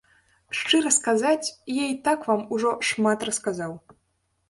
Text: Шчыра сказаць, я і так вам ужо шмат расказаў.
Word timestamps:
Шчыра 0.59 0.91
сказаць, 0.95 1.53
я 1.75 1.85
і 1.93 2.01
так 2.09 2.27
вам 2.33 2.43
ужо 2.59 2.75
шмат 2.91 3.19
расказаў. 3.33 3.81